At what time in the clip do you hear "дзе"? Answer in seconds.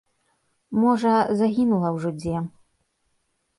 2.25-2.37